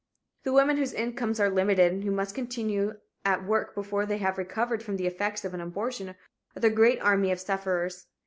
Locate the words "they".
4.07-4.17